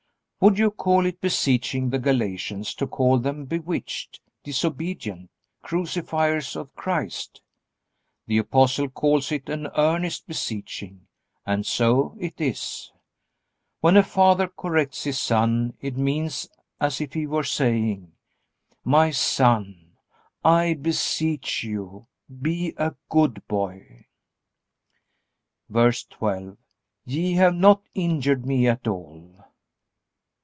[0.43, 5.29] Would you call it beseeching the Galatians to call them "bewitched," "disobedient,"
[5.63, 7.43] "crucifiers of Christ"?
[8.25, 11.05] The Apostle calls it an earnest beseeching.
[11.45, 12.91] And so it is.
[13.81, 16.49] When a father corrects his son it means
[16.79, 18.11] as if he were saying,
[18.83, 19.91] "My son,
[20.43, 22.07] I beseech you,
[22.41, 24.07] be a good boy."
[25.69, 26.57] VERSE 12.
[27.05, 29.27] Ye have not injured me at all.